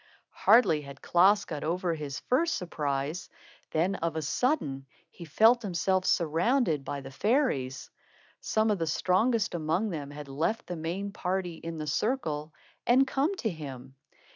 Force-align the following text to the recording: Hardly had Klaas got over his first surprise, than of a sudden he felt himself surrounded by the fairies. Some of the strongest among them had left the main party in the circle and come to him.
Hardly 0.31 0.81
had 0.81 1.03
Klaas 1.03 1.45
got 1.45 1.63
over 1.63 1.93
his 1.93 2.21
first 2.21 2.55
surprise, 2.57 3.29
than 3.69 3.93
of 3.93 4.15
a 4.15 4.23
sudden 4.23 4.87
he 5.11 5.25
felt 5.25 5.61
himself 5.61 6.05
surrounded 6.05 6.83
by 6.83 7.01
the 7.01 7.11
fairies. 7.11 7.91
Some 8.39 8.71
of 8.71 8.79
the 8.79 8.87
strongest 8.87 9.53
among 9.53 9.91
them 9.91 10.09
had 10.09 10.27
left 10.27 10.65
the 10.65 10.75
main 10.75 11.11
party 11.11 11.53
in 11.57 11.77
the 11.77 11.85
circle 11.85 12.51
and 12.87 13.05
come 13.05 13.35
to 13.35 13.49
him. 13.51 13.93